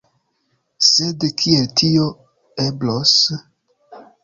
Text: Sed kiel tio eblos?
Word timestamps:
Sed 0.87 1.25
kiel 1.41 1.67
tio 1.83 2.09
eblos? 2.67 3.15